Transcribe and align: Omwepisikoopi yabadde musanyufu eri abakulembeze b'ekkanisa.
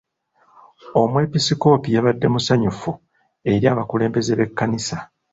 Omwepisikoopi 1.01 1.89
yabadde 1.95 2.27
musanyufu 2.33 2.91
eri 3.51 3.65
abakulembeze 3.73 4.31
b'ekkanisa. 4.39 4.97